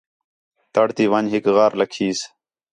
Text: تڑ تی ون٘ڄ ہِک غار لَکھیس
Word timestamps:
تڑ 0.73 0.87
تی 0.95 1.05
ون٘ڄ 1.11 1.25
ہِک 1.33 1.45
غار 1.55 1.71
لَکھیس 1.79 2.19